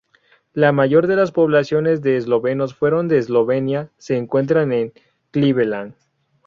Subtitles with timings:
[0.55, 4.93] La mayor de las poblaciones de eslovenos fuera de Eslovenia se encuentra en
[5.29, 5.93] Cleveland.